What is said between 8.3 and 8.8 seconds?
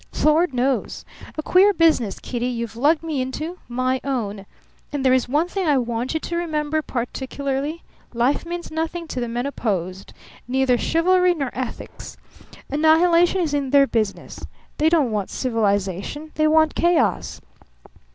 means